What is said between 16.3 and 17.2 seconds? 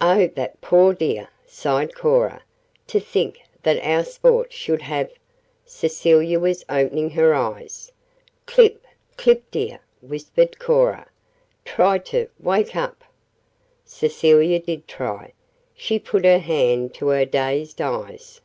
hand to